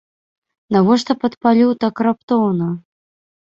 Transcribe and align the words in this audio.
Навошта 0.75 1.15
падпаліў 1.25 1.75
так 1.85 1.95
раптоўна? 2.09 2.71